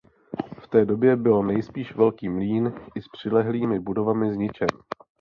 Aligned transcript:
V 0.63 0.67
té 0.67 0.85
době 0.85 1.15
byl 1.15 1.43
nejspíš 1.43 1.95
Velký 1.95 2.29
mlýn 2.29 2.73
i 2.95 3.01
s 3.01 3.05
přilehlými 3.07 3.79
budovami 3.79 4.33
zničen. 4.33 4.67